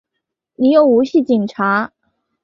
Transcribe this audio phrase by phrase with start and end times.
[0.55, 1.93] 你又唔系警察！